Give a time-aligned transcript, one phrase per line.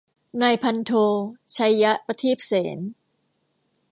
[0.41, 0.91] นายพันโท
[1.53, 2.79] ไชย ประทีบเสน